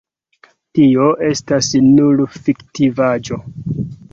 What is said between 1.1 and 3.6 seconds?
estas nur fiktivaĵo.